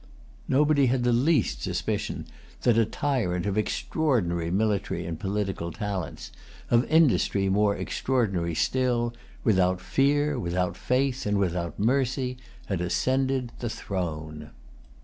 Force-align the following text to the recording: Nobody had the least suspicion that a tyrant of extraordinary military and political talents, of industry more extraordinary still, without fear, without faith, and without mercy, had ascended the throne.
Nobody 0.47 0.87
had 0.87 1.03
the 1.03 1.13
least 1.13 1.61
suspicion 1.61 2.25
that 2.63 2.75
a 2.75 2.85
tyrant 2.87 3.45
of 3.45 3.55
extraordinary 3.55 4.49
military 4.49 5.05
and 5.05 5.19
political 5.19 5.71
talents, 5.71 6.31
of 6.71 6.85
industry 6.89 7.49
more 7.49 7.75
extraordinary 7.75 8.55
still, 8.55 9.13
without 9.43 9.79
fear, 9.79 10.39
without 10.39 10.75
faith, 10.75 11.27
and 11.27 11.37
without 11.37 11.77
mercy, 11.77 12.37
had 12.65 12.81
ascended 12.81 13.51
the 13.59 13.69
throne. 13.69 14.49